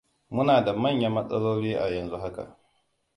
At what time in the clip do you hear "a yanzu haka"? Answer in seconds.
1.77-2.43